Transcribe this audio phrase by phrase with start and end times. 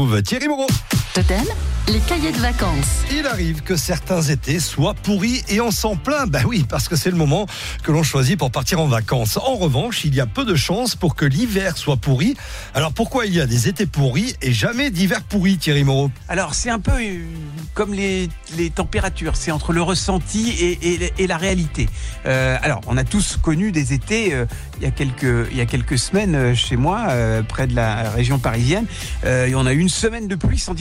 [0.00, 0.99] retrouve Thierry Moreau.
[1.14, 1.42] Totem,
[1.88, 3.02] les cahiers de vacances.
[3.10, 6.30] Il arrive que certains étés soient pourris et on s'en plaint.
[6.30, 7.46] Ben oui, parce que c'est le moment
[7.82, 9.36] que l'on choisit pour partir en vacances.
[9.36, 12.36] En revanche, il y a peu de chances pour que l'hiver soit pourri.
[12.74, 16.12] Alors pourquoi il y a des étés pourris et jamais d'hiver pourri, Thierry Moreau?
[16.28, 17.24] Alors c'est un peu euh,
[17.74, 21.88] comme les, les températures, c'est entre le ressenti et, et- et la réalité.
[22.26, 24.44] Euh, alors on a tous connu des étés euh,
[24.78, 28.10] il, y a quelques, il y a quelques semaines chez moi, euh, près de la
[28.10, 28.86] région parisienne,
[29.24, 30.74] euh, et on a eu une semaine de pluie sans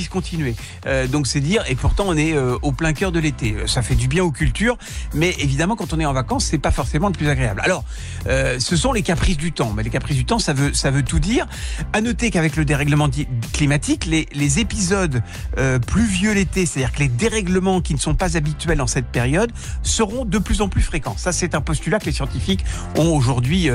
[0.86, 3.54] Euh, donc c'est dire, et pourtant on est euh, au plein cœur de l'été.
[3.54, 4.78] Euh, Ça fait du bien aux cultures,
[5.14, 7.62] mais évidemment quand on est en vacances, c'est pas forcément le plus agréable.
[7.64, 7.84] Alors
[8.26, 11.04] ce sont les caprices du temps, mais les caprices du temps, ça veut, ça veut
[11.04, 11.48] tout dire.
[11.94, 13.10] À noter qu'avec le dérèglement
[13.54, 15.22] climatique, les, les épisodes
[15.88, 19.52] pluvieux l'été, c'est-à-dire que les dérèglements qui ne sont pas habituels en cette période,
[19.84, 21.16] seront de plus en plus fréquents.
[21.18, 23.70] Ça, c'est un postulat que les scientifiques ont aujourd'hui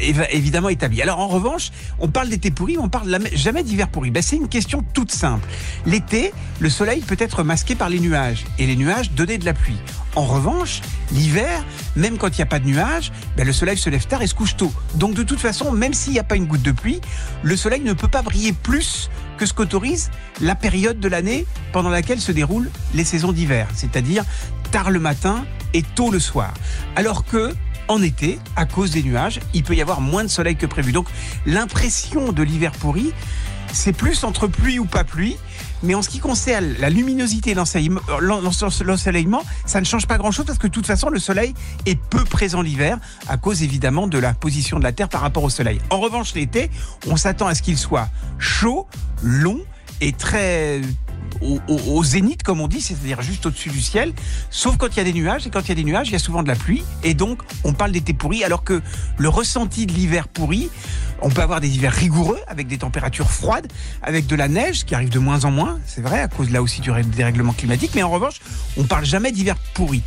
[0.00, 1.02] évidemment établi.
[1.02, 4.10] Alors en revanche, on parle d'été pourri, on parle jamais d'hiver pourri.
[4.10, 5.46] Ben, c'est une question toute simple.
[5.86, 9.54] L'été, le soleil peut être masqué par les nuages, et les nuages donner de la
[9.54, 9.78] pluie.
[10.16, 10.80] En revanche,
[11.12, 11.64] l'hiver,
[11.96, 14.26] même quand il n'y a pas de nuages, ben, le soleil se lève tard et
[14.26, 14.72] se couche tôt.
[14.94, 17.00] Donc de toute façon, même s'il n'y a pas une goutte de pluie,
[17.42, 20.10] le soleil ne peut pas briller plus que ce qu'autorise
[20.40, 24.24] la période de l'année pendant laquelle se déroulent les saisons d'hiver, c'est-à-dire
[24.72, 25.44] tard le matin
[25.74, 26.52] et tôt le soir.
[26.96, 27.54] Alors que
[27.88, 30.92] en été, à cause des nuages, il peut y avoir moins de soleil que prévu.
[30.92, 31.08] Donc
[31.46, 33.12] l'impression de l'hiver pourri,
[33.72, 35.36] c'est plus entre pluie ou pas pluie.
[35.84, 38.50] Mais en ce qui concerne la luminosité et l'ensoleillement- l'en- l'en-
[38.84, 41.54] l'ensoleillement, ça ne change pas grand-chose parce que de toute façon, le soleil
[41.86, 45.44] est peu présent l'hiver à cause évidemment de la position de la Terre par rapport
[45.44, 45.80] au soleil.
[45.90, 46.68] En revanche, l'été,
[47.06, 48.08] on s'attend à ce qu'il soit
[48.40, 48.88] chaud,
[49.22, 49.60] long
[50.00, 50.80] et très
[51.42, 54.12] au, au- au zénith, comme on dit, c'est-à-dire juste au-dessus du ciel,
[54.50, 55.46] sauf quand il y a des nuages.
[55.46, 56.82] Et quand il y a des nuages, il y a souvent de la pluie.
[57.04, 58.82] Et donc, on parle d'été pourri, alors que
[59.16, 60.70] le ressenti de l'hiver pourri,
[61.20, 63.70] on peut avoir des hivers rigoureux, avec des températures froides,
[64.02, 66.62] avec de la neige qui arrive de moins en moins, c'est vrai, à cause là
[66.62, 67.92] aussi du dérèglement climatique.
[67.94, 68.40] Mais en revanche,
[68.76, 70.02] on parle jamais d'hiver pourri.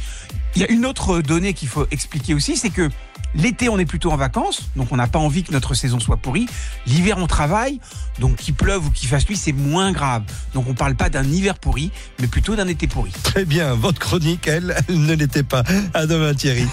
[0.55, 2.89] Il y a une autre donnée qu'il faut expliquer aussi, c'est que
[3.35, 6.17] l'été, on est plutôt en vacances, donc on n'a pas envie que notre saison soit
[6.17, 6.47] pourrie.
[6.85, 7.79] L'hiver, on travaille,
[8.19, 10.23] donc qu'il pleuve ou qu'il fasse nuit, c'est moins grave.
[10.53, 13.11] Donc on parle pas d'un hiver pourri, mais plutôt d'un été pourri.
[13.23, 15.63] Très bien, votre chronique, elle ne l'était pas.
[15.93, 16.67] À demain, Thierry.